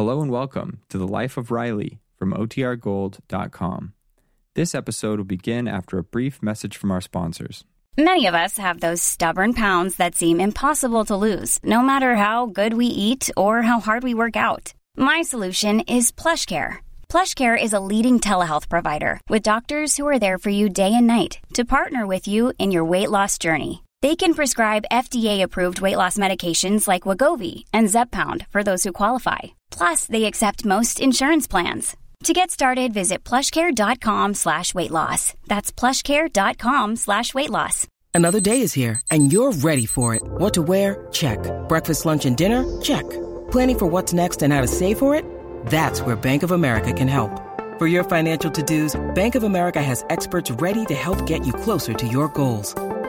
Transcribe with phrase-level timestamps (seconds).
[0.00, 3.92] Hello and welcome to the Life of Riley from OTRGold.com.
[4.54, 7.64] This episode will begin after a brief message from our sponsors.
[7.98, 12.46] Many of us have those stubborn pounds that seem impossible to lose, no matter how
[12.46, 14.72] good we eat or how hard we work out.
[14.96, 16.78] My solution is PlushCare.
[17.10, 21.06] PlushCare is a leading telehealth provider with doctors who are there for you day and
[21.06, 23.82] night to partner with you in your weight loss journey.
[24.02, 29.38] They can prescribe FDA-approved weight loss medications like Wegovy and Zepbound for those who qualify.
[29.70, 31.96] Plus, they accept most insurance plans.
[32.24, 35.34] To get started, visit plushcare.com slash weight loss.
[35.48, 37.86] That's plushcare.com slash weight loss.
[38.14, 40.22] Another day is here, and you're ready for it.
[40.22, 41.06] What to wear?
[41.12, 41.38] Check.
[41.68, 42.64] Breakfast, lunch, and dinner?
[42.80, 43.08] Check.
[43.50, 45.24] Planning for what's next and how to save for it?
[45.66, 47.30] That's where Bank of America can help.
[47.78, 51.92] For your financial to-dos, Bank of America has experts ready to help get you closer
[51.94, 52.74] to your goals.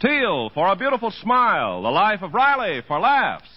[0.00, 1.82] Teal for a beautiful smile.
[1.82, 3.48] The life of Riley for laughs.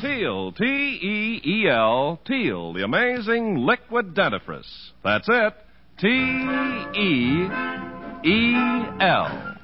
[0.00, 4.64] Teal, T E E L, Teal, the amazing liquid dentifrice.
[5.02, 5.52] That's it.
[5.98, 7.48] T E
[8.24, 8.54] E
[9.00, 9.54] L.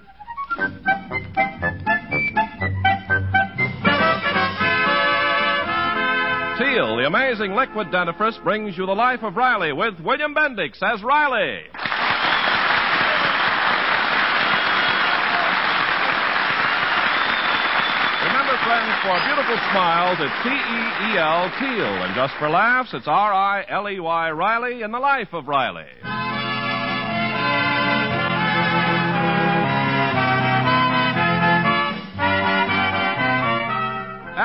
[7.00, 11.64] the amazing liquid dentifrice, brings you the life of Riley with William Bendix as Riley.
[18.20, 22.04] Remember, friends, for beautiful smiles, it's T E E L, Teal.
[22.04, 25.48] And just for laughs, it's R I L E Y, Riley, in the life of
[25.48, 26.19] Riley.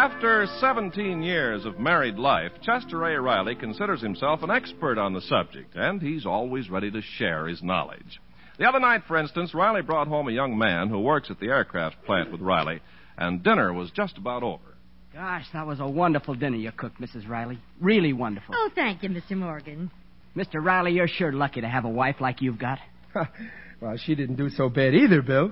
[0.06, 3.20] After 17 years of married life, Chester A.
[3.20, 7.64] Riley considers himself an expert on the subject, and he's always ready to share his
[7.64, 8.22] knowledge.
[8.60, 11.48] The other night, for instance, Riley brought home a young man who works at the
[11.48, 12.82] aircraft plant with Riley,
[13.18, 14.78] and dinner was just about over.
[15.12, 17.28] Gosh, that was a wonderful dinner you cooked, Mrs.
[17.28, 17.58] Riley.
[17.82, 18.54] Really wonderful.
[18.56, 19.36] Oh, thank you, Mr.
[19.36, 19.90] Morgan.
[20.36, 20.64] Mr.
[20.64, 22.78] Riley, you're sure lucky to have a wife like you've got.
[23.82, 25.52] well, she didn't do so bad either, Bill.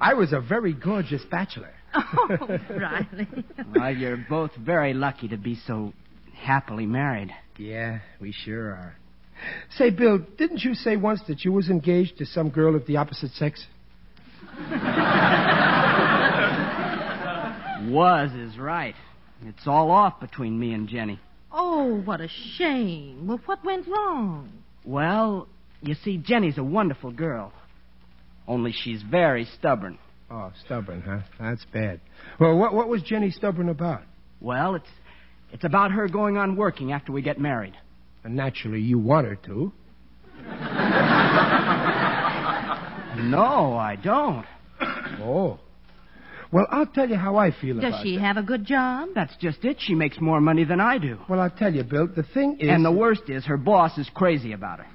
[0.00, 1.74] I was a very gorgeous bachelor.
[2.14, 3.28] Oh, Riley.
[3.74, 5.92] well, you're both very lucky to be so
[6.34, 7.30] happily married.
[7.58, 8.96] Yeah, we sure are.
[9.76, 12.96] Say, Bill, didn't you say once that you was engaged to some girl of the
[12.96, 13.66] opposite sex?
[17.90, 18.94] Was is right.
[19.44, 21.18] It's all off between me and Jenny.
[21.50, 23.26] Oh, what a shame.
[23.26, 24.52] Well, what went wrong?
[24.84, 25.48] Well,
[25.80, 27.52] you see, Jenny's a wonderful girl.
[28.46, 29.98] Only she's very stubborn.
[30.32, 31.18] Oh, stubborn, huh?
[31.38, 32.00] That's bad.
[32.40, 34.02] Well, what what was Jenny stubborn about?
[34.40, 34.88] Well, it's
[35.52, 37.74] it's about her going on working after we get married.
[38.24, 39.72] And naturally, you want her to.
[43.14, 44.46] No, I don't.
[45.20, 45.60] Oh.
[46.52, 48.20] Well, I'll tell you how I feel Does about she that.
[48.22, 49.08] have a good job?
[49.14, 49.78] That's just it.
[49.80, 51.18] She makes more money than I do.
[51.28, 52.06] Well, I'll tell you, Bill.
[52.06, 52.68] The thing is.
[52.68, 54.86] And the worst is her boss is crazy about her.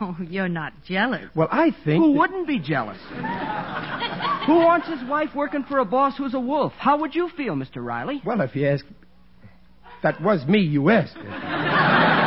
[0.00, 1.24] Oh, you're not jealous.
[1.34, 2.04] Well, I think.
[2.04, 2.98] Who that- wouldn't be jealous?
[4.46, 6.72] Who wants his wife working for a boss who's a wolf?
[6.78, 7.76] How would you feel, Mr.
[7.84, 8.20] Riley?
[8.24, 8.84] Well, if you ask.
[10.02, 11.16] That was me you asked.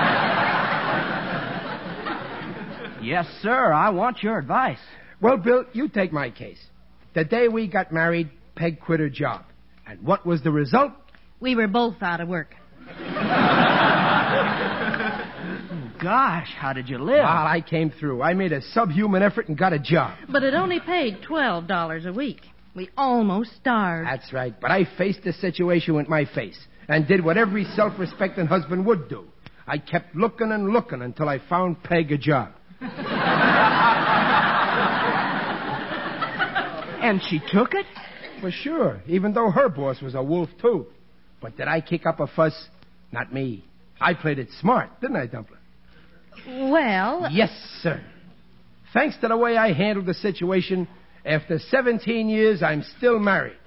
[3.01, 3.71] Yes, sir.
[3.71, 4.77] I want your advice.
[5.21, 6.59] Well, Bill, you take my case.
[7.15, 8.29] The day we got married,
[8.59, 9.45] Peg quit her job.
[9.87, 10.91] And what was the result?
[11.39, 12.53] We were both out of work.
[16.01, 17.19] Gosh, how did you live?
[17.19, 18.21] Well, I came through.
[18.21, 20.17] I made a subhuman effort and got a job.
[20.29, 22.41] But it only paid $12 a week.
[22.75, 24.07] We almost starved.
[24.09, 24.53] That's right.
[24.59, 26.59] But I faced the situation with my face
[26.89, 29.23] and did what every self respecting husband would do.
[29.67, 32.51] I kept looking and looking until I found Peg a job.
[37.01, 37.85] And she took it?
[38.41, 40.87] Well, sure, even though her boss was a wolf, too.
[41.41, 42.67] But did I kick up a fuss?
[43.11, 43.63] Not me.
[43.99, 45.57] I played it smart, didn't I, Dumpler?
[46.47, 47.49] Well, Yes,
[47.81, 48.01] sir.
[48.93, 50.87] Thanks to the way I handled the situation,
[51.25, 53.57] after 17 years, I'm still married.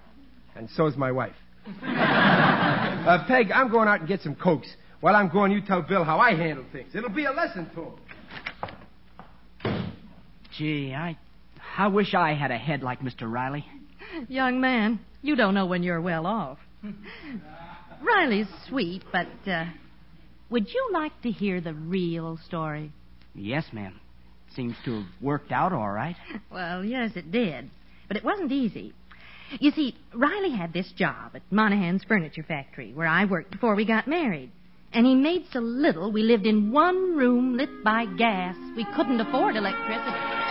[0.57, 1.35] And so's my wife.
[1.67, 4.69] uh, Peg, I'm going out and get some cokes.
[5.01, 6.95] While I'm going, you tell Bill how I handle things.
[6.95, 7.83] It'll be a lesson to
[9.69, 9.93] him.
[10.59, 11.17] Gee, I,
[11.77, 13.31] I wish I had a head like Mr.
[13.31, 13.65] Riley.
[14.29, 16.59] Young man, you don't know when you're well off.
[18.03, 19.67] Riley's sweet, but uh,
[20.51, 22.93] would you like to hear the real story?
[23.35, 24.01] Yes, ma'am.
[24.55, 26.17] Seems to have worked out all right.
[26.51, 27.71] Well, yes, it did.
[28.09, 28.93] But it wasn't easy.
[29.61, 33.85] You see, Riley had this job at Monahan's furniture factory, where I worked before we
[33.85, 34.51] got married.
[34.93, 38.57] And he made so little, we lived in one room lit by gas.
[38.77, 40.42] We couldn't afford electricity.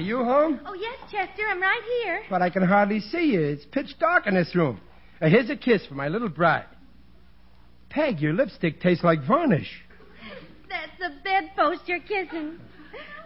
[0.00, 0.60] Are you home?
[0.64, 2.22] Oh, yes, Chester, I'm right here.
[2.30, 3.42] But I can hardly see you.
[3.42, 4.80] It's pitch dark in this room.
[5.20, 6.64] Uh, here's a kiss for my little bride.
[7.90, 9.68] Peg, your lipstick tastes like varnish.
[10.70, 12.58] That's the bedpost you're kissing.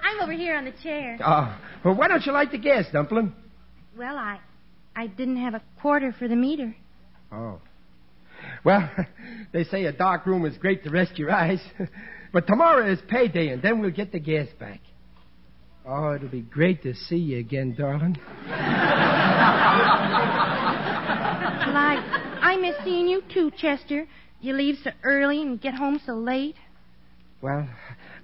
[0.02, 1.16] I'm over here on the chair.
[1.24, 3.32] Oh, well, why don't you light the gas, Dumplin'?
[3.96, 4.40] Well, I
[4.96, 6.74] I didn't have a quarter for the meter.
[7.30, 7.60] Oh.
[8.64, 8.90] Well,
[9.52, 11.60] they say a dark room is great to rest your eyes.
[12.32, 14.80] but tomorrow is payday, and then we'll get the gas back.
[15.86, 18.16] Oh, it'll be great to see you again, darling.
[18.18, 18.56] Well,
[21.76, 24.06] I I miss seeing you too, Chester.
[24.40, 26.56] You leave so early and get home so late.
[27.42, 27.68] Well,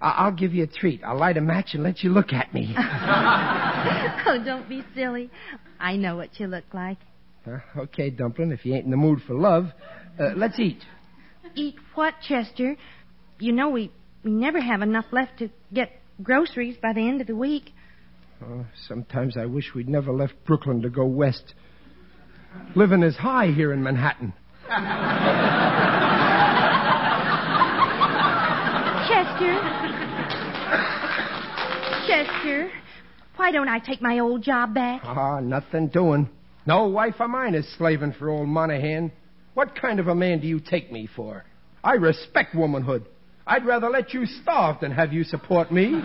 [0.01, 1.03] I- I'll give you a treat.
[1.05, 2.75] I'll light a match and let you look at me.
[2.79, 5.31] oh, don't be silly.
[5.79, 6.99] I know what you look like.
[7.47, 9.67] Uh, okay, Dumplin', if you ain't in the mood for love,
[10.19, 10.83] uh, let's eat.
[11.55, 12.77] Eat what, Chester?
[13.39, 13.91] You know we
[14.25, 15.91] we never have enough left to get
[16.23, 17.73] groceries by the end of the week.
[18.43, 21.55] Oh, sometimes I wish we'd never left Brooklyn to go west.
[22.75, 24.33] Living is high here in Manhattan.
[29.09, 29.55] Chester.
[32.07, 32.71] Chester,
[33.37, 35.03] why don't I take my old job back?
[35.05, 36.29] Ah, nothing doing.
[36.67, 39.13] No wife of mine is slaving for old Monahan.
[39.55, 41.45] What kind of a man do you take me for?
[41.83, 43.07] I respect womanhood.
[43.47, 45.95] I'd rather let you starve than have you support me.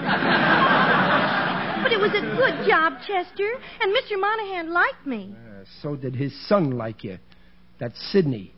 [1.85, 3.47] But it was a good job, Chester,
[3.79, 4.19] and Mr.
[4.19, 5.35] Monahan liked me.
[5.37, 7.19] Uh, so did his son like you.
[7.79, 8.53] That's Sidney.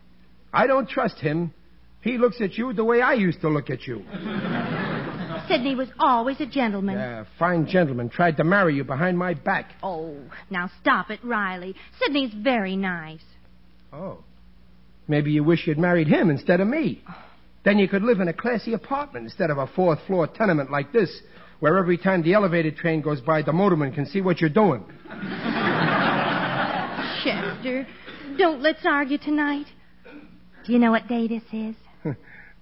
[0.53, 1.53] I don't trust him.
[2.00, 4.06] He looks at you the way I used to look at you.
[5.50, 6.95] Sidney was always a gentleman.
[6.95, 9.71] Yeah, fine gentleman tried to marry you behind my back.
[9.83, 10.18] Oh,
[10.50, 11.75] now stop it, Riley.
[12.00, 13.23] Sidney's very nice.
[13.91, 14.23] Oh.
[15.07, 17.03] Maybe you wish you'd married him instead of me.
[17.63, 20.92] Then you could live in a classy apartment instead of a fourth floor tenement like
[20.94, 21.21] this,
[21.59, 24.83] where every time the elevator train goes by, the motorman can see what you're doing.
[27.24, 27.88] Chester,
[28.38, 29.65] don't let's argue tonight.
[30.65, 31.75] Do you know what day this is?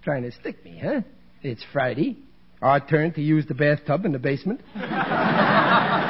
[0.03, 1.01] Trying to stick me, huh?
[1.41, 2.17] It's Friday.
[2.61, 4.61] Our turn to use the bathtub in the basement.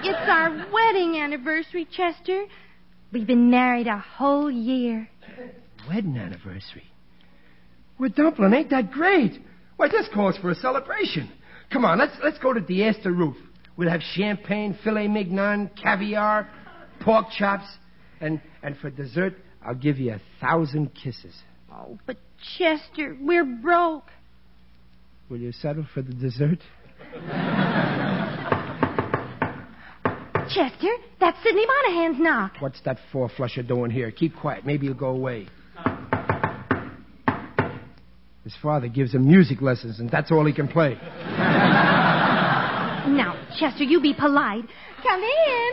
[0.00, 2.44] It's our wedding anniversary, Chester.
[3.12, 5.08] We've been married a whole year.
[5.88, 6.84] Wedding anniversary.
[7.98, 9.40] Well, Dumplin', ain't that great?
[9.76, 11.30] Why, this calls for a celebration.
[11.72, 13.36] Come on, let's let's go to the Astor Roof.
[13.76, 16.48] We'll have champagne, filet mignon, caviar,
[17.00, 17.66] pork chops,
[18.20, 19.34] and and for dessert,
[19.64, 21.34] I'll give you a thousand kisses.
[21.72, 22.16] Oh, but
[22.56, 24.06] Chester, we're broke.
[25.28, 26.58] Will you settle for the dessert?
[30.48, 32.52] Chester, that's Sidney Monahan's knock.
[32.60, 34.10] What's that four flusher doing here?
[34.10, 34.64] Keep quiet.
[34.64, 35.46] Maybe he'll go away.
[38.48, 40.94] His father gives him music lessons, and that's all he can play.
[43.04, 44.64] Now, Chester, you be polite.
[45.02, 45.72] Come in.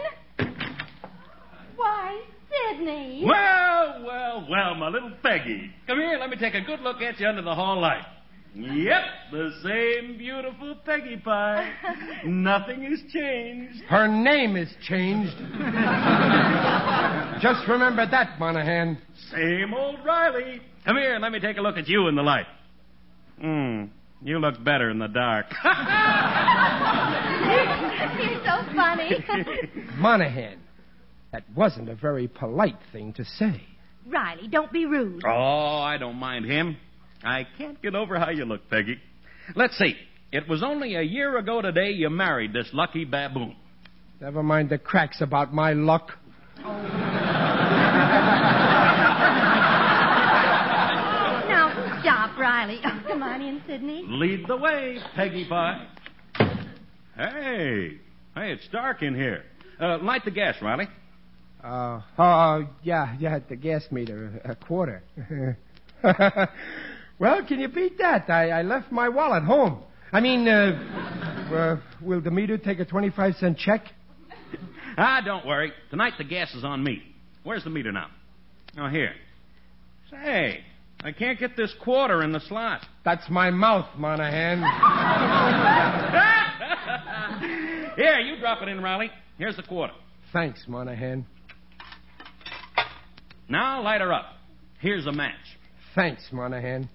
[1.77, 3.23] Why, Sidney.
[3.25, 5.71] Well, well, well, my little Peggy.
[5.87, 8.03] Come here, let me take a good look at you under the hall light.
[8.53, 11.71] Yep, the same beautiful Peggy Pie.
[12.25, 13.83] Nothing has changed.
[13.85, 15.31] Her name is changed.
[17.41, 18.97] Just remember that, Monahan.
[19.31, 20.59] Same old Riley.
[20.85, 22.47] Come here, let me take a look at you in the light.
[23.39, 23.85] Hmm,
[24.21, 25.47] you look better in the dark.
[28.19, 29.25] You're so funny.
[29.97, 30.59] Monahan.
[31.31, 33.61] That wasn't a very polite thing to say.
[34.07, 35.23] Riley, don't be rude.
[35.25, 36.77] oh, I don't mind him.
[37.23, 38.99] I can't get over how you look, Peggy.
[39.55, 39.95] Let's see.
[40.31, 43.55] It was only a year ago today you married this lucky baboon.
[44.21, 46.11] Never mind the cracks about my luck.
[51.47, 52.79] Now, stop, Riley.
[52.85, 54.03] Oh, come on in, Sidney.
[54.07, 55.87] Lead the way, Peggy Pie.
[57.17, 57.97] Hey,
[58.35, 59.43] hey, it's dark in here.
[59.81, 60.87] Uh, light the gas, Riley.
[61.63, 65.01] Uh, oh, yeah, yeah, the gas meter, a quarter.
[67.17, 68.29] well, can you beat that?
[68.29, 69.81] I, I left my wallet home.
[70.11, 73.85] I mean, uh, uh, will the meter take a 25 cent check?
[74.99, 75.73] Ah, don't worry.
[75.89, 77.01] Tonight the gas is on me.
[77.41, 78.11] Where's the meter now?
[78.77, 79.13] Oh, here.
[80.11, 80.63] Say,
[81.05, 82.83] I can't get this quarter in the slot.
[83.03, 84.57] That's my mouth, Monahan.
[87.95, 89.11] Here, you drop it in, Riley.
[89.37, 89.93] Here's the quarter.
[90.33, 91.27] Thanks, Monahan.
[93.47, 94.25] Now light her up.
[94.79, 95.35] Here's a match.
[95.93, 96.89] Thanks, Monahan.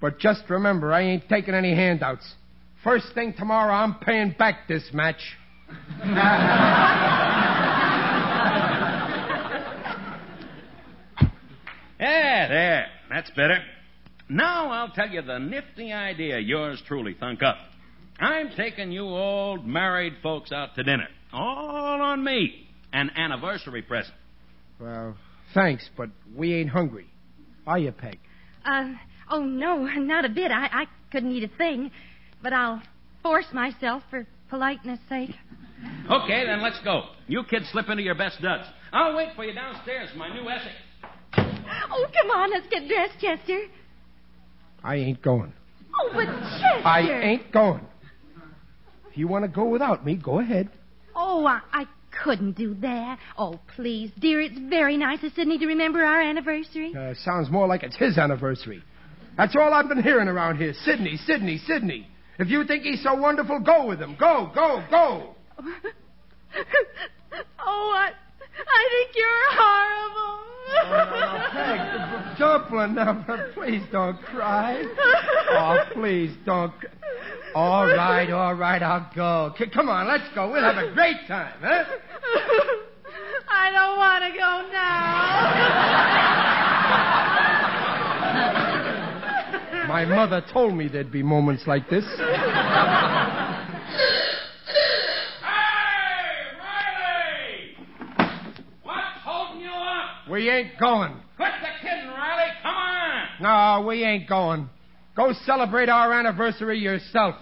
[0.00, 2.28] But just remember, I ain't taking any handouts.
[2.82, 5.22] First thing tomorrow, I'm paying back this match.
[12.00, 12.00] Yeah,
[12.48, 12.86] there.
[13.14, 13.58] That's better.
[14.28, 17.58] Now I'll tell you the nifty idea yours truly thunk up.
[18.18, 21.06] I'm taking you old married folks out to dinner.
[21.32, 22.66] All on me.
[22.92, 24.16] An anniversary present.
[24.80, 25.16] Well,
[25.54, 27.06] thanks, but we ain't hungry.
[27.68, 28.18] Are you, Peg?
[28.64, 28.94] Uh,
[29.30, 30.50] oh, no, not a bit.
[30.50, 31.92] I, I couldn't eat a thing.
[32.42, 32.82] But I'll
[33.22, 35.30] force myself for politeness' sake.
[36.10, 37.02] Okay, then let's go.
[37.28, 38.64] You kids slip into your best duds.
[38.92, 40.72] I'll wait for you downstairs for my new essay.
[41.90, 43.60] Oh, come on, let's get dressed, Chester.
[44.82, 45.52] I ain't going.
[46.00, 46.86] Oh, but Chester.
[46.86, 47.86] I ain't going.
[49.10, 50.68] If you want to go without me, go ahead.
[51.14, 51.86] Oh, I, I
[52.22, 53.18] couldn't do that.
[53.38, 56.92] Oh, please, dear, it's very nice of Sidney to remember our anniversary.
[56.96, 58.82] Uh, sounds more like it's his anniversary.
[59.36, 60.74] That's all I've been hearing around here.
[60.84, 62.08] Sidney, Sidney, Sidney.
[62.38, 64.16] If you think he's so wonderful, go with him.
[64.18, 65.34] Go, go, go.
[67.64, 68.10] oh, I,
[68.58, 70.40] I think you're horrible.
[70.86, 74.82] Oh, Peg, Dumpling, now, please don't cry.
[75.50, 76.72] Oh, please don't.
[77.54, 79.54] All right, all right, I'll go.
[79.58, 80.50] C- come on, let's go.
[80.50, 81.84] We'll have a great time, huh?
[83.48, 86.04] I don't want to go now.
[89.88, 92.04] My mother told me there'd be moments like this.
[92.04, 92.24] Hey,
[96.58, 97.76] Riley!
[98.82, 100.23] What's holding you up?
[100.34, 101.12] We ain't going.
[101.36, 102.50] Quit the kidding, Riley.
[102.60, 103.80] Come on.
[103.80, 104.68] No, we ain't going.
[105.14, 107.36] Go celebrate our anniversary yourself.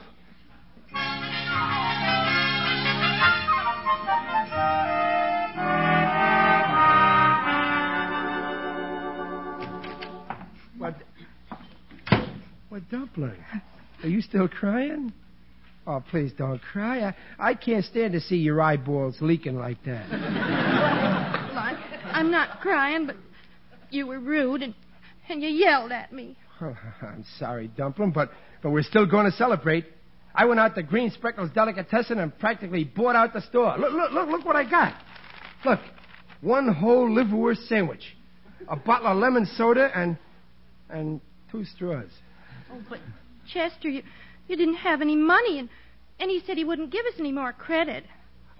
[10.76, 10.96] What?
[12.68, 13.42] What, Dumpling?
[14.02, 15.14] Are you still crying?
[15.86, 17.08] Oh, please don't cry.
[17.08, 20.71] I, I can't stand to see your eyeballs leaking like that.
[22.22, 23.16] I'm not crying, but
[23.90, 24.74] you were rude and,
[25.28, 26.36] and you yelled at me.
[26.60, 28.30] Oh, I'm sorry, Dumpling, but,
[28.62, 29.86] but we're still going to celebrate.
[30.32, 33.76] I went out to Green Speckles Delicatessen and practically bought out the store.
[33.76, 34.94] Look, look, look, look what I got.
[35.64, 35.80] Look,
[36.42, 38.16] one whole liverwurst sandwich,
[38.68, 40.16] a bottle of lemon soda, and
[40.88, 42.08] and two straws.
[42.72, 43.00] Oh, but
[43.52, 44.02] Chester, you,
[44.46, 45.68] you didn't have any money, and,
[46.20, 48.04] and he said he wouldn't give us any more credit.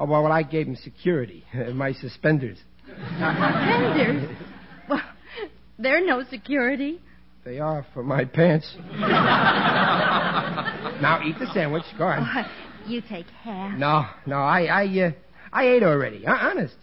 [0.00, 2.58] Oh, well, I gave him security, my suspenders.
[3.18, 4.36] Suspenders?
[4.88, 5.02] Well,
[5.78, 7.00] they're no security.
[7.44, 8.72] They are for my pants.
[11.00, 11.82] now eat the sandwich.
[11.98, 12.28] Go on.
[12.36, 12.42] Oh,
[12.86, 13.76] you take half.
[13.78, 15.10] No, no, I, I, uh,
[15.52, 16.26] I ate already.
[16.26, 16.74] Uh, honest.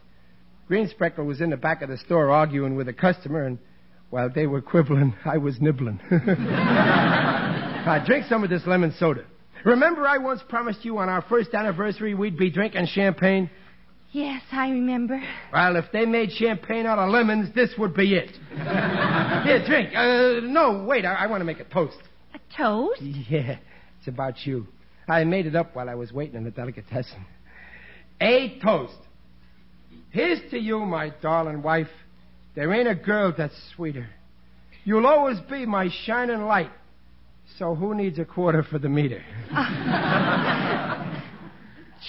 [0.68, 3.58] Green Speckle was in the back of the store arguing with a customer, and
[4.10, 6.00] while they were quibbling, I was nibbling.
[6.12, 9.24] uh, drink some of this lemon soda.
[9.66, 13.50] Remember, I once promised you on our first anniversary we'd be drinking champagne.
[14.12, 15.22] Yes, I remember.
[15.54, 18.32] Well, if they made champagne out of lemons, this would be it.
[18.50, 19.90] Here, drink.
[19.96, 21.06] Uh, no, wait.
[21.06, 21.98] I, I want to make a toast.
[22.34, 23.02] A toast?
[23.02, 23.58] Yeah,
[24.00, 24.66] it's about you.
[25.08, 27.24] I made it up while I was waiting in the delicatessen.
[28.22, 28.98] A toast.
[30.12, 31.88] Here's to you, my darling wife.
[32.56, 34.10] There ain't a girl that's sweeter.
[34.86, 36.72] You'll always be my shining light.
[37.58, 39.24] So who needs a quarter for the meter?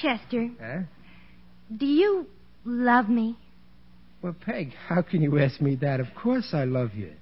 [0.01, 0.79] Chester, Huh?
[1.77, 2.27] Do you
[2.65, 3.37] love me?
[4.23, 6.01] Well, Peg, how can you ask me that?
[6.01, 7.13] Of course I love you.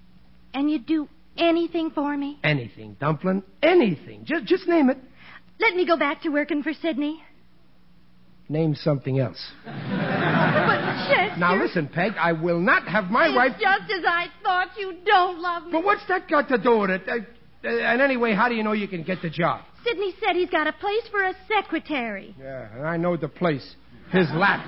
[0.52, 2.38] And you'd do anything for me?
[2.42, 3.42] Anything, Dumpling.
[3.62, 4.24] Anything.
[4.24, 4.98] Just, just name it.
[5.60, 7.22] Let me go back to working for Sidney.
[8.48, 9.52] Name something else.
[9.64, 9.72] But
[11.08, 11.36] Chester.
[11.38, 12.12] Now listen, Peg.
[12.18, 13.52] I will not have my it's wife.
[13.60, 14.68] just as I thought.
[14.78, 15.72] You don't love me.
[15.72, 17.02] But what's that got to do with it?
[17.06, 17.14] Uh,
[17.64, 19.64] uh, and anyway, how do you know you can get the job?
[19.84, 22.34] Sidney said he's got a place for a secretary.
[22.40, 23.74] Yeah, and I know the place.
[24.10, 24.64] His lap.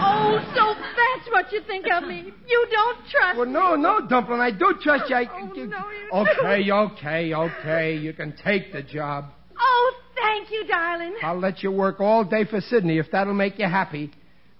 [0.00, 2.32] Oh, so that's what you think of me.
[2.46, 4.40] You don't trust Well, no, no, Dumpling.
[4.40, 5.16] I do trust you.
[5.16, 7.96] I, Oh, you- no, you okay, okay, okay.
[7.96, 9.26] You can take the job.
[9.58, 11.14] Oh, thank you, darling.
[11.22, 14.12] I'll let you work all day for Sidney if that'll make you happy.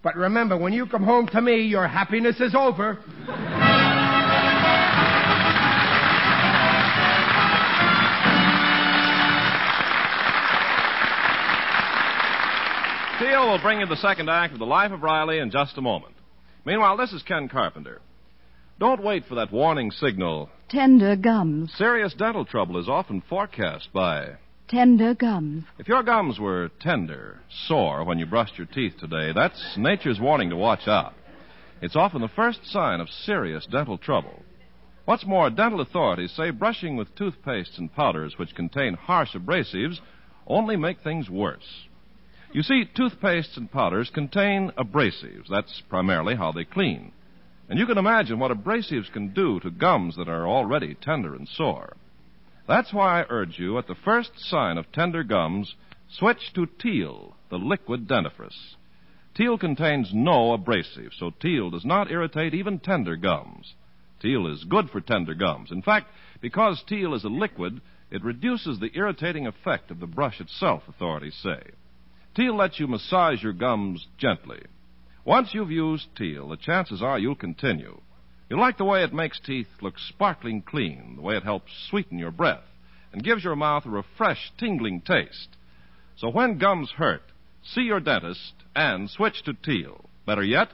[0.03, 2.99] But remember, when you come home to me, your happiness is over.
[13.39, 16.15] Will bring you the second act of The Life of Riley in just a moment.
[16.65, 18.01] Meanwhile, this is Ken Carpenter.
[18.81, 20.51] Don't wait for that warning signal.
[20.69, 21.73] Tender gums.
[21.77, 24.37] Serious dental trouble is often forecast by.
[24.69, 25.65] Tender gums.
[25.79, 30.51] If your gums were tender, sore when you brushed your teeth today, that's nature's warning
[30.51, 31.15] to watch out.
[31.81, 34.43] It's often the first sign of serious dental trouble.
[35.05, 40.01] What's more, dental authorities say brushing with toothpastes and powders which contain harsh abrasives
[40.47, 41.86] only make things worse.
[42.57, 45.47] You see, toothpastes and powders contain abrasives.
[45.51, 47.13] That's primarily how they clean.
[47.69, 51.47] And you can imagine what abrasives can do to gums that are already tender and
[51.47, 51.99] sore.
[52.67, 55.75] That's why I urge you, at the first sign of tender gums,
[56.09, 58.77] switch to Teal, the liquid dentifrice.
[59.35, 63.75] Teal contains no abrasive, so Teal does not irritate even tender gums.
[64.23, 65.71] Teal is good for tender gums.
[65.71, 66.07] In fact,
[66.41, 71.39] because Teal is a liquid, it reduces the irritating effect of the brush itself, authorities
[71.43, 71.61] say.
[72.37, 74.61] Teal lets you massage your gums gently.
[75.25, 77.99] Once you've used Teal, the chances are you'll continue.
[78.51, 82.19] You'll like the way it makes teeth look sparkling clean, the way it helps sweeten
[82.19, 82.63] your breath,
[83.13, 85.49] and gives your mouth a refreshed, tingling taste.
[86.17, 87.23] So when gums hurt,
[87.63, 90.05] see your dentist and switch to Teal.
[90.27, 90.69] Better yet,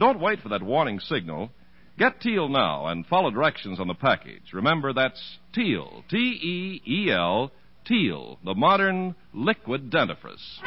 [0.00, 1.50] don't wait for that warning signal.
[1.96, 4.52] Get Teal now and follow directions on the package.
[4.52, 7.52] Remember, that's Teal, T E E L,
[7.86, 10.62] Teal, the modern liquid dentifrice.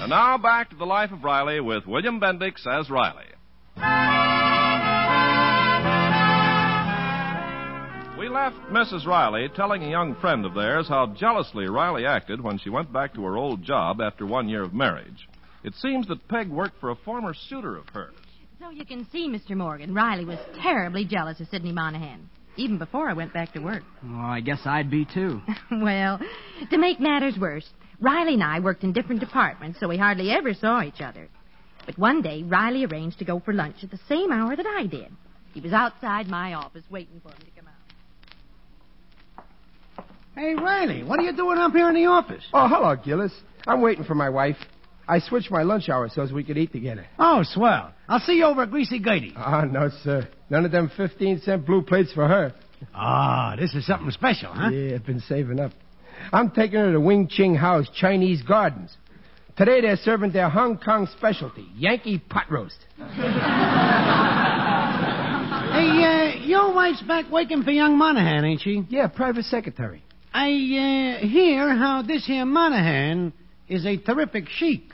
[0.00, 3.26] And now back to the life of Riley with William Bendix as Riley.
[8.18, 9.06] We left Mrs.
[9.06, 13.14] Riley telling a young friend of theirs how jealously Riley acted when she went back
[13.14, 15.28] to her old job after one year of marriage.
[15.62, 18.14] It seems that Peg worked for a former suitor of hers.
[18.58, 19.56] So you can see, Mr.
[19.56, 23.82] Morgan, Riley was terribly jealous of Sidney Monahan, even before I went back to work.
[24.08, 25.40] Oh, I guess I'd be too.
[25.70, 26.20] well,
[26.70, 27.68] to make matters worse,
[28.00, 31.28] Riley and I worked in different departments, so we hardly ever saw each other.
[31.86, 34.86] But one day, Riley arranged to go for lunch at the same hour that I
[34.86, 35.08] did.
[35.54, 37.68] He was outside my office waiting for me to come
[39.38, 39.44] out.
[40.34, 42.44] Hey, Riley, what are you doing up here in the office?
[42.52, 43.32] Oh, hello, Gillis.
[43.66, 44.56] I'm waiting for my wife.
[45.08, 47.06] I switched my lunch hour so as we could eat together.
[47.18, 47.92] Oh, swell.
[48.08, 49.32] I'll see you over at Greasy Gertie.
[49.36, 50.28] Ah, no, sir.
[50.50, 52.52] None of them 15 cent blue plates for her.
[52.94, 54.70] Ah, this is something special, huh?
[54.70, 55.72] Yeah, I've been saving up.
[56.32, 58.96] I'm taking her to Wing Ching House Chinese Gardens.
[59.56, 62.78] Today they're serving their Hong Kong specialty, Yankee pot roast.
[65.76, 68.82] Hey, uh, your wife's back working for young Monahan, ain't she?
[68.88, 70.02] Yeah, private secretary.
[70.32, 73.34] I uh, hear how this here Monahan
[73.68, 74.90] is a terrific sheik.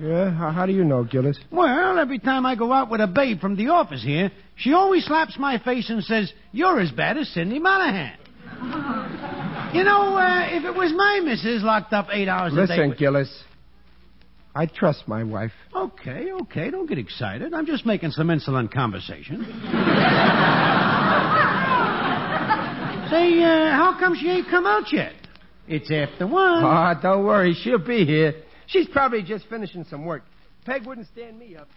[0.00, 1.38] Yeah, how, how do you know, Gillis?
[1.50, 5.04] Well, every time I go out with a babe from the office here, she always
[5.04, 8.18] slaps my face and says, You're as bad as Sidney Monahan.
[9.74, 12.62] you know, uh, if it was my missus locked up eight hours a day.
[12.62, 13.44] Listen, with- Gillis.
[14.56, 15.50] I trust my wife.
[15.74, 17.52] Okay, okay, don't get excited.
[17.52, 19.44] I'm just making some insolent conversation.
[23.10, 25.12] Say, uh, how come she ain't come out yet?
[25.66, 26.64] It's after one.
[26.64, 28.34] Ah, don't worry, she'll be here.
[28.66, 30.22] She's probably just finishing some work.
[30.64, 31.68] Peg wouldn't stand me up.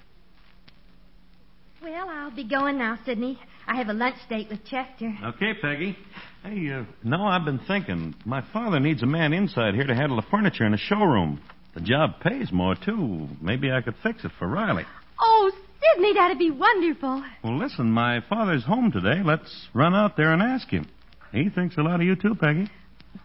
[1.81, 3.39] Well, I'll be going now, Sidney.
[3.67, 5.13] I have a lunch date with Chester.
[5.23, 5.95] Okay, Peggy.
[6.43, 8.15] Hey, uh, no, I've been thinking.
[8.25, 11.39] My father needs a man inside here to handle the furniture in the showroom.
[11.75, 13.27] The job pays more, too.
[13.41, 14.85] Maybe I could fix it for Riley.
[15.19, 15.51] Oh,
[15.93, 17.23] Sidney, that'd be wonderful.
[17.43, 19.21] Well, listen, my father's home today.
[19.23, 20.87] Let's run out there and ask him.
[21.31, 22.69] He thinks a lot of you, too, Peggy.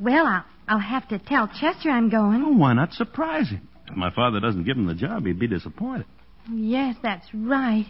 [0.00, 2.42] Well, I'll, I'll have to tell Chester I'm going.
[2.46, 3.68] Oh, why not surprise him?
[3.88, 6.06] If my father doesn't give him the job, he'd be disappointed.
[6.50, 7.86] Yes, that's right.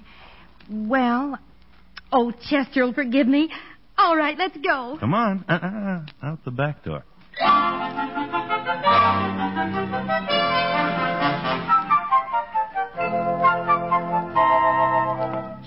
[0.70, 1.38] Well,
[2.12, 3.50] oh, Chester will forgive me.
[3.96, 4.96] All right, let's go.
[4.98, 5.44] Come on.
[5.48, 6.26] Uh-uh.
[6.26, 7.04] Out the back door.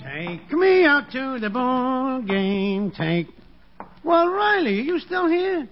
[0.02, 2.90] Take me out to the ball game.
[2.90, 3.28] Take.
[4.04, 5.68] Well, Riley, are you still here?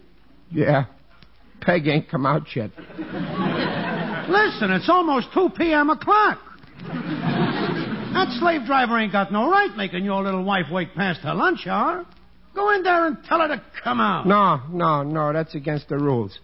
[0.50, 0.86] Yeah.
[1.60, 2.70] Peg ain't come out yet.
[4.28, 5.90] Listen, it's almost 2 p.m.
[5.90, 6.38] o'clock.
[8.14, 11.66] That slave driver ain't got no right making your little wife wait past her lunch
[11.66, 12.06] hour.
[12.54, 14.26] Go in there and tell her to come out.
[14.26, 16.38] No, no, no, that's against the rules.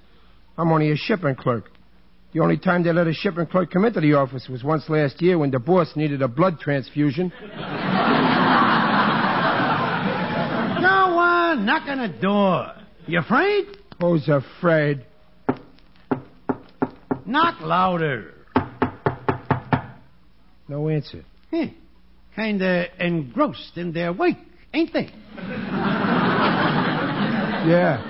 [0.59, 1.71] I'm only a shipping clerk.
[2.33, 5.21] The only time they let a shipping clerk come into the office was once last
[5.23, 7.31] year when the boss needed a blood transfusion.
[7.31, 7.37] Go
[11.19, 12.73] on, uh, knock on the door.
[13.07, 13.80] You afraid?
[14.01, 15.05] Who's afraid?
[17.27, 18.33] Knock louder.
[20.69, 21.23] No answer.
[21.51, 21.67] Huh.
[22.35, 24.37] Kinda engrossed in their work,
[24.73, 25.11] ain't they?
[27.67, 28.03] Yeah.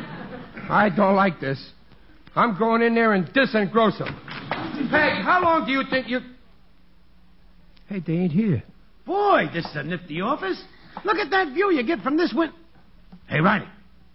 [0.70, 1.72] I don't like this.
[2.36, 4.14] I'm going in there and disengross them.
[4.90, 6.20] Peg, how long do you think you...
[7.88, 8.62] Hey, they ain't here.
[9.04, 10.62] Boy, this is a nifty office.
[11.04, 12.54] Look at that view you get from this window.
[13.26, 13.66] Hey, Riley,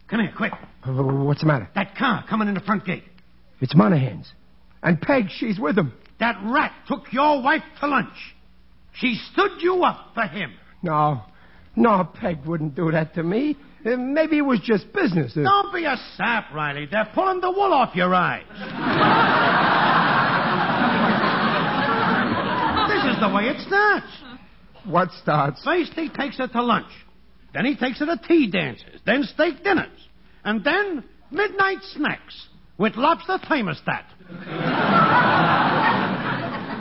[0.08, 0.54] come here, quick.
[0.88, 0.92] Uh,
[1.24, 1.70] What's the matter?
[1.76, 3.04] That car coming in the front gate.
[3.62, 4.32] It's Monahan's.
[4.84, 5.94] And Peg, she's with him.
[6.20, 8.14] That rat took your wife to lunch.
[8.94, 10.54] She stood you up for him.
[10.84, 11.22] No.
[11.76, 13.58] No, Peg wouldn't do that to me.
[13.86, 15.36] Uh, maybe it was just business.
[15.36, 16.88] Uh, Don't be a sap, Riley.
[16.90, 18.46] They're pulling the wool off your eyes.
[22.88, 24.08] this is the way it starts.
[24.86, 25.64] What starts?
[25.64, 26.92] First he takes her to lunch.
[27.54, 29.02] Then he takes her to tea dances.
[29.06, 29.90] Then steak dinners.
[30.46, 34.06] And then midnight snacks with lobster thermostat.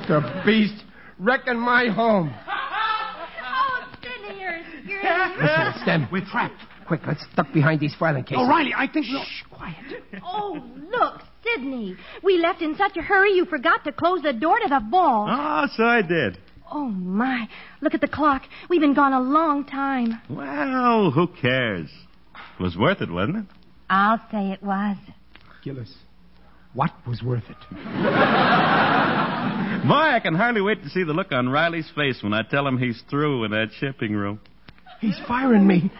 [0.07, 0.85] The beast
[1.19, 2.31] wrecking my home.
[2.47, 4.59] Oh, Sidney, you're
[5.03, 6.09] Listen, it's them.
[6.13, 6.61] We're trapped.
[6.87, 8.41] Quick, let's duck behind these filing cases.
[8.43, 9.07] Oh, Riley, I think...
[9.07, 9.77] Shh, quiet.
[10.23, 11.97] Oh, look, Sidney.
[12.23, 15.27] We left in such a hurry you forgot to close the door to the ball.
[15.31, 16.39] Oh, so I did.
[16.71, 17.49] Oh, my.
[17.81, 18.43] Look at the clock.
[18.69, 20.21] We've been gone a long time.
[20.29, 21.89] Well, who cares?
[22.59, 23.45] It was worth it, wasn't it?
[23.91, 24.97] I'll say it was.
[25.63, 25.93] Gillis,
[26.73, 27.57] what was worth it?
[29.89, 32.67] Boy, I can hardly wait to see the look on Riley's face when I tell
[32.67, 34.41] him he's through in that shipping room.
[35.01, 35.91] He's firing me.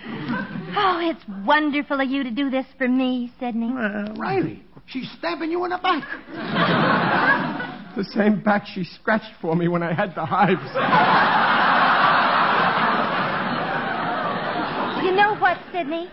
[0.77, 3.71] Oh, it's wonderful of you to do this for me, Sidney.
[4.17, 6.05] Riley, she's stabbing you in the back.
[7.97, 10.63] The same back she scratched for me when I had the hives.
[15.05, 16.09] You know what, Sidney?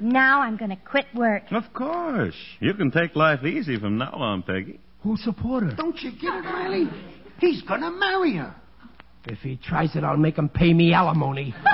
[0.00, 1.44] Now I'm going to quit work.
[1.50, 2.34] Of course.
[2.60, 4.80] You can take life easy from now on, Peggy.
[5.02, 5.72] Who'll support her?
[5.74, 6.88] Don't you get it, Riley?
[7.40, 8.54] He's gonna marry her.
[9.26, 11.54] If he tries it, I'll make him pay me alimony.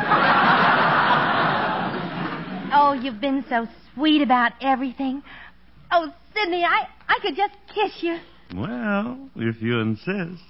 [2.77, 5.23] Oh, you've been so sweet about everything.
[5.93, 8.19] Oh, Sidney, I, I could just kiss you.
[8.53, 10.43] Well, if you insist,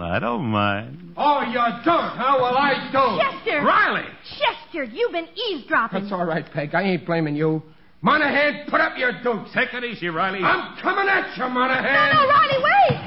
[0.00, 1.14] I don't mind.
[1.16, 2.36] Oh, you don't, huh?
[2.40, 3.18] Well, I don't.
[3.20, 3.62] Chester!
[3.64, 4.04] Riley!
[4.38, 6.00] Chester, you've been eavesdropping.
[6.02, 6.74] That's all right, Peg.
[6.74, 7.62] I ain't blaming you.
[8.02, 9.50] Monahan, put up your dukes.
[9.54, 10.40] Take it easy, Riley.
[10.42, 12.14] I'm coming at you, No, Monahan.
[12.14, 13.00] no, Riley, wait!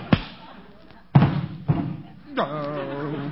[2.40, 3.32] Oh,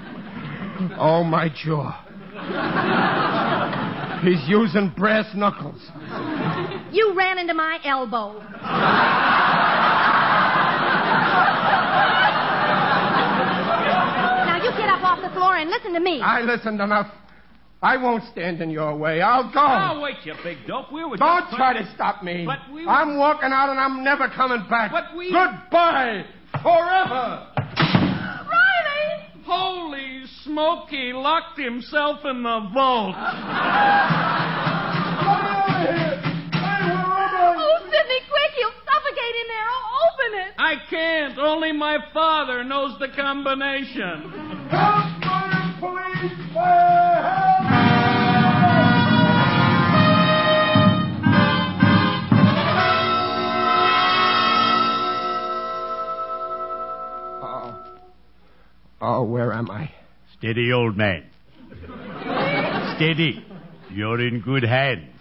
[0.99, 2.01] oh my jaw.
[4.23, 5.81] He's using brass knuckles.
[6.91, 8.41] You ran into my elbow.
[15.35, 16.21] Get up off the floor and listen to me.
[16.21, 17.07] I listened enough.
[17.81, 19.21] I won't stand in your way.
[19.21, 19.59] I'll go.
[19.59, 20.91] Oh, wait, you big dope.
[20.91, 22.45] We were Don't just try to stop me.
[22.45, 24.91] But we were- I'm walking out and I'm never coming back.
[24.91, 26.25] But we- Goodbye.
[26.63, 27.47] Forever.
[27.67, 29.29] Riley!
[29.45, 33.15] Holy smoke, he locked himself in the vault.
[36.57, 38.51] Oh, Sidney, quick!
[38.57, 39.67] He'll suffocate in there.
[39.69, 40.53] Oh, open it.
[40.57, 41.37] I can't.
[41.37, 44.31] Only my father knows the combination.
[57.41, 57.79] Oh.
[59.01, 59.91] Oh, where am I?
[60.37, 61.25] Steady, old man.
[62.95, 63.45] Steady.
[63.91, 65.11] You're in good hands.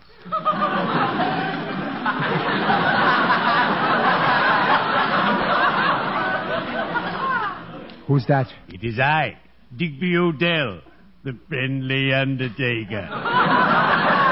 [8.06, 8.48] Who's that?
[8.68, 9.38] It is I,
[9.76, 10.80] Digby O'Dell,
[11.24, 13.08] the friendly undertaker.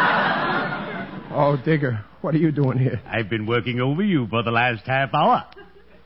[1.35, 3.01] Oh, Digger, what are you doing here?
[3.07, 5.47] I've been working over you for the last half hour.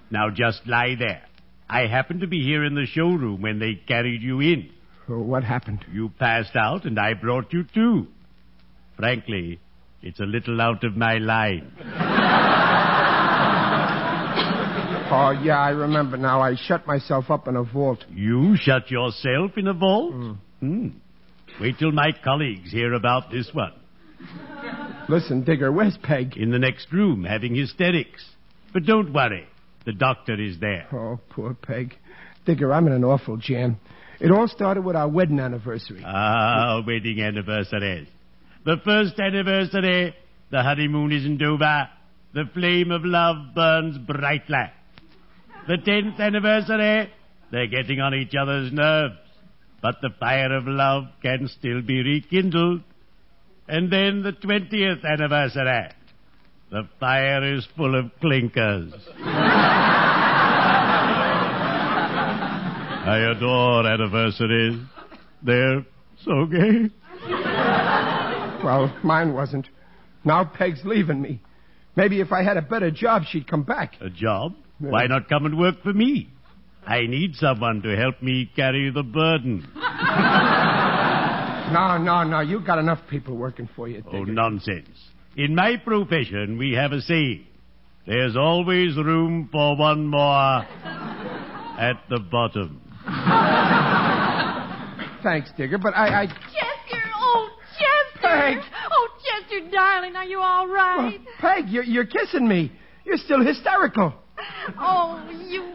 [0.09, 1.22] Now just lie there.
[1.68, 4.70] I happened to be here in the showroom when they carried you in.
[5.09, 5.85] Oh, what happened?
[5.92, 8.07] You passed out, and I brought you to.
[8.96, 9.59] Frankly,
[10.01, 11.72] it's a little out of my line.
[15.09, 16.40] Oh, yeah, I remember now.
[16.40, 18.05] I shut myself up in a vault.
[18.11, 20.12] You shut yourself in a vault?
[20.12, 20.38] Mm.
[20.61, 20.88] Hmm.
[21.61, 23.73] Wait till my colleagues hear about this one.
[25.09, 26.37] Listen, Digger, where's Peg?
[26.37, 28.25] In the next room, having hysterics.
[28.73, 29.47] But don't worry.
[29.85, 30.88] The doctor is there.
[30.92, 31.95] Oh, poor Peg.
[32.45, 33.79] Digger, I'm in an awful jam.
[34.21, 36.03] It all started with our wedding anniversary.
[36.05, 38.09] Ah, wedding anniversaries.
[38.64, 40.14] The first anniversary,
[40.51, 41.88] the honeymoon isn't over.
[42.35, 44.64] The flame of love burns brightly.
[45.69, 47.12] The tenth anniversary,
[47.51, 49.14] they're getting on each other's nerves.
[49.83, 52.83] But the fire of love can still be rekindled.
[53.69, 55.91] And then the twentieth anniversary.
[56.71, 58.93] The fire is full of clinkers.
[63.09, 64.81] I adore anniversaries.
[65.43, 65.87] They're
[66.25, 66.91] so gay.
[68.65, 69.69] Well, mine wasn't.
[70.25, 71.41] Now Peg's leaving me.
[71.95, 73.95] Maybe if I had a better job, she'd come back.
[74.01, 74.55] A job?
[74.79, 76.31] Why not come and work for me?
[76.87, 79.66] I need someone to help me carry the burden.
[81.72, 82.40] No, no, no.
[82.40, 84.03] You've got enough people working for you.
[84.12, 84.88] Oh, nonsense.
[85.37, 87.46] In my profession, we have a saying.
[88.07, 92.81] There's always room for one more at the bottom.
[95.25, 98.29] Thanks, Digger, but I, I Chester, oh, Chester.
[98.29, 98.59] Peg.
[98.92, 101.18] Oh, Chester, darling, are you all right?
[101.40, 102.70] Peg, you're, you're kissing me.
[103.05, 104.14] You're still hysterical.
[104.79, 105.75] Oh, you, you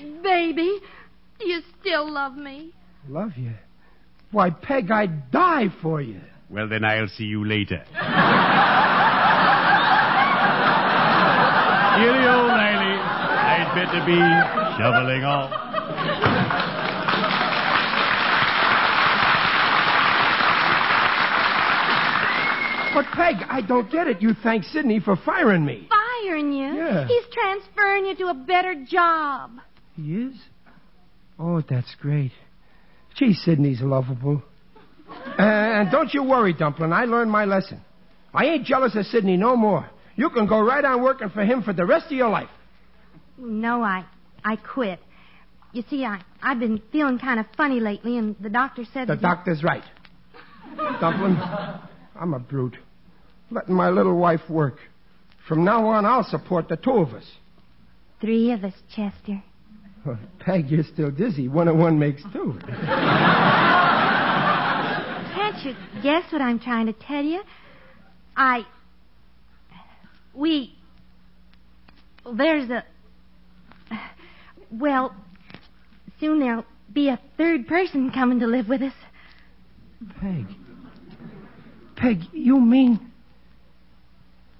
[0.00, 0.78] big baby.
[1.38, 2.72] Do you still love me?
[3.08, 3.52] Love you.
[4.30, 6.20] Why, Peg, I'd die for you.
[6.50, 7.82] Well, then I'll see you later.
[11.98, 12.98] Cheerio, Riley.
[12.98, 14.18] I'd better be
[14.78, 15.50] shoveling off.
[22.94, 24.20] But, Peg, I don't get it.
[24.20, 25.88] You thank Sidney for firing me.
[25.88, 26.74] Firing you?
[26.74, 27.06] Yeah.
[27.06, 29.52] He's transferring you to a better job.
[29.98, 30.34] He is?
[31.40, 32.30] Oh, that's great.
[33.16, 34.42] Gee, Sidney's lovable.
[35.10, 36.92] Uh, and don't you worry, Dumpling.
[36.92, 37.80] I learned my lesson.
[38.32, 39.90] I ain't jealous of Sidney no more.
[40.14, 42.48] You can go right on working for him for the rest of your life.
[43.36, 44.04] No, I,
[44.44, 45.00] I quit.
[45.72, 49.08] You see, I, I've been feeling kind of funny lately, and the doctor said.
[49.08, 49.84] The doctor's right.
[51.00, 51.36] Dumpling,
[52.14, 52.76] I'm a brute.
[53.50, 54.76] Letting my little wife work.
[55.48, 57.24] From now on, I'll support the two of us.
[58.20, 59.42] Three of us, Chester.
[60.08, 61.48] Well, Peg, you're still dizzy.
[61.48, 62.58] One and one makes two.
[65.34, 67.42] Can't you guess what I'm trying to tell you?
[68.36, 68.62] I.
[70.34, 70.74] We.
[72.34, 72.84] There's a.
[74.70, 75.14] Well,
[76.20, 78.92] soon there'll be a third person coming to live with us.
[80.20, 80.46] Peg.
[81.96, 83.12] Peg, you mean.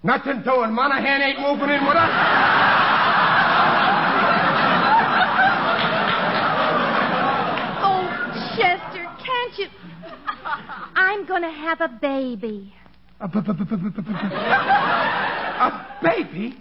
[0.03, 0.73] Nothing doing.
[0.73, 2.68] Monahan ain't moving in with us.
[11.09, 12.71] I'm going to have a baby.
[13.19, 13.65] A, b- b- b-
[16.03, 16.57] baby?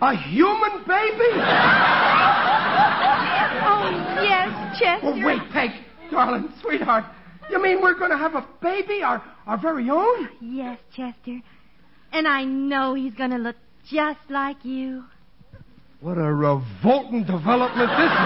[0.00, 1.30] A human baby?
[3.68, 3.90] Oh,
[4.22, 5.06] yes, Chester.
[5.08, 5.70] Oh, wait, Peg.
[6.10, 7.04] Darling, sweetheart.
[7.50, 9.02] You mean we're going to have a baby?
[9.02, 10.30] Our, our very own?
[10.40, 11.40] Yes, Chester.
[12.12, 13.56] And I know he's going to look
[13.90, 15.04] just like you.
[16.00, 18.16] What a revolting development this is.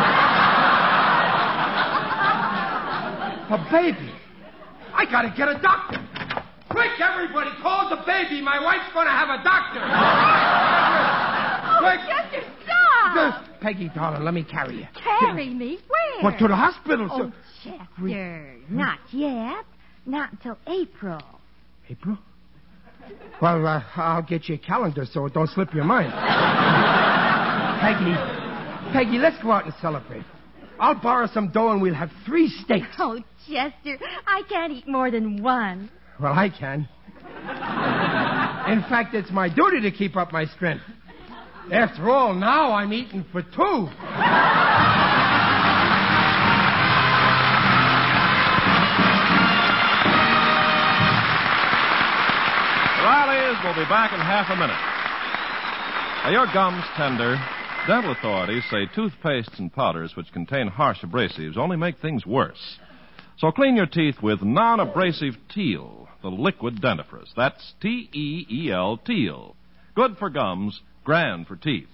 [3.50, 4.12] a baby.
[5.00, 5.96] I gotta get a doctor.
[6.68, 8.42] Quick, everybody, call the baby.
[8.42, 9.80] My wife's gonna have a doctor.
[11.72, 12.00] Oh, Quick.
[12.06, 13.14] Chester, stop!
[13.14, 14.86] Just- Peggy, darling, let me carry you.
[15.02, 15.78] Carry me?
[15.88, 16.22] Where?
[16.24, 17.08] What, to the hospital?
[17.10, 17.32] Oh, so-
[17.64, 19.64] Chester, not yet.
[20.04, 21.20] Not until April.
[21.88, 22.18] April?
[23.40, 26.12] Well, uh, I'll get you a calendar so it don't slip your mind.
[27.80, 28.12] Peggy,
[28.92, 30.24] Peggy, let's go out and celebrate.
[30.80, 32.96] I'll borrow some dough and we'll have three steaks.
[32.98, 35.90] Oh, Chester, I can't eat more than one.
[36.18, 36.88] Well, I can.
[38.66, 40.82] In fact, it's my duty to keep up my strength.
[41.70, 43.88] After all, now I'm eating for two.
[53.04, 54.80] Riley's will be back in half a minute.
[56.24, 57.36] Are your gums tender?
[57.86, 62.78] Dental authorities say toothpastes and powders which contain harsh abrasives only make things worse.
[63.38, 67.30] So clean your teeth with non-abrasive Teal, the liquid dentifrice.
[67.34, 69.56] That's T-E-E-L, Teal.
[69.94, 71.88] Good for gums, grand for teeth.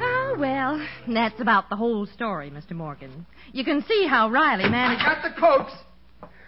[0.00, 2.72] Oh, well, that's about the whole story, Mr.
[2.72, 3.26] Morgan.
[3.52, 5.02] You can see how Riley managed.
[5.02, 5.72] I got the cokes.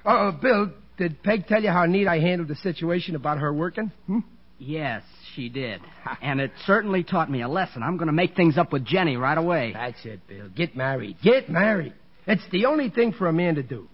[0.05, 3.91] Uh, Bill, did Peg tell you how neat I handled the situation about her working?
[4.07, 4.21] Hmm?
[4.59, 5.03] Yes,
[5.35, 5.81] she did.
[6.23, 7.83] And it certainly taught me a lesson.
[7.83, 9.73] I'm going to make things up with Jenny right away.
[9.73, 10.49] That's it, Bill.
[10.49, 11.17] Get married.
[11.23, 11.93] Get married.
[12.27, 13.89] It's the only thing for a man to do.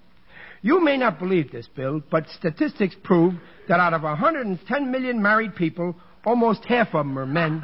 [0.63, 3.35] You may not believe this, Bill, but statistics prove
[3.69, 7.61] that out of 110 million married people, almost half of them are men.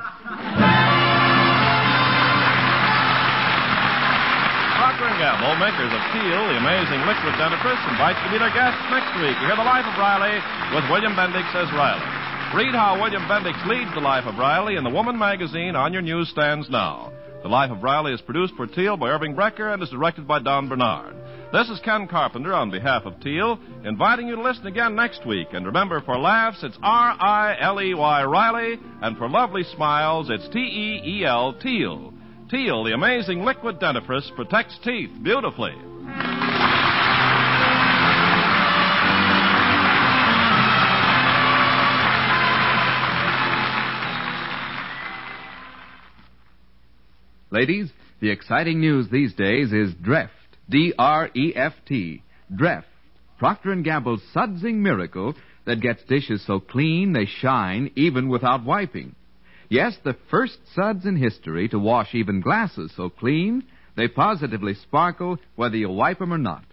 [4.77, 8.53] Procter & Gamble, makers of Teal, the amazing liquid dentifrice, invites you to be their
[8.53, 9.33] guests next week.
[9.41, 10.37] You hear The Life of Riley
[10.77, 12.20] with William Bendix as Riley.
[12.55, 16.03] Read how William Bendix leads The Life of Riley in the Woman magazine on your
[16.03, 17.13] newsstands now.
[17.45, 20.41] The Life of Riley is produced for Teal by Irving Brecher and is directed by
[20.41, 21.15] Don Bernard.
[21.53, 25.47] This is Ken Carpenter on behalf of Teal, inviting you to listen again next week.
[25.53, 30.29] And remember, for laughs, it's R I L E Y Riley, and for lovely smiles,
[30.29, 32.13] it's T E E L Teal.
[32.51, 35.75] Teal, the amazing liquid dentifrice, protects teeth beautifully.
[47.53, 50.29] Ladies, the exciting news these days is Dreft.
[50.69, 52.23] D-R-E-F-T.
[52.53, 52.85] Dreft.
[53.41, 55.35] Procter & Gamble's sudsing miracle
[55.65, 59.17] that gets dishes so clean they shine even without wiping.
[59.69, 63.65] Yes, the first suds in history to wash even glasses so clean
[63.97, 66.65] they positively sparkle whether you wipe them or not.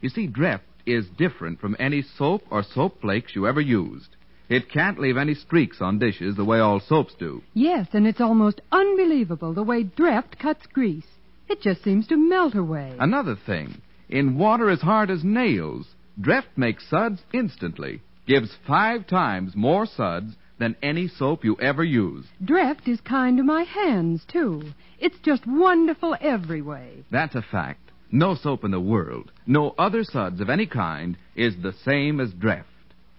[0.00, 4.14] You see, Dreft is different from any soap or soap flakes you ever used.
[4.50, 7.40] It can't leave any streaks on dishes the way all soaps do.
[7.54, 11.06] Yes, and it's almost unbelievable the way Dreft cuts grease.
[11.48, 12.96] It just seems to melt away.
[12.98, 18.02] Another thing, in water as hard as nails, Dreft makes suds instantly.
[18.26, 22.28] Gives five times more suds than any soap you ever used.
[22.44, 24.72] Dreft is kind to my hands, too.
[24.98, 27.04] It's just wonderful every way.
[27.12, 27.92] That's a fact.
[28.10, 32.32] No soap in the world, no other suds of any kind, is the same as
[32.32, 32.64] Dreft.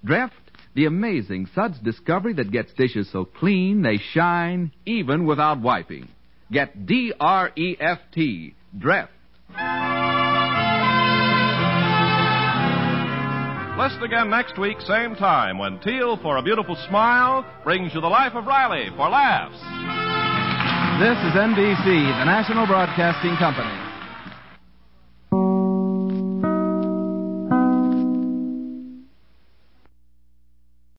[0.06, 0.32] Dreft,
[0.74, 6.08] the amazing suds discovery that gets dishes so clean they shine even without wiping.
[6.52, 9.10] Get D R E F T, Dreft.
[13.78, 18.08] Listen again next week, same time, when Teel for a Beautiful Smile brings you The
[18.08, 19.58] Life of Riley for laughs.
[21.02, 23.91] This is NBC, the national broadcasting company.